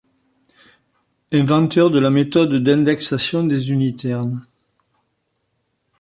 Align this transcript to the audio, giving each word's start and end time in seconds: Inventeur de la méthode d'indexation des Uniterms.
Inventeur 1.31 1.91
de 1.91 1.99
la 1.99 2.09
méthode 2.09 2.55
d'indexation 2.55 3.43
des 3.45 3.69
Uniterms. 3.69 4.41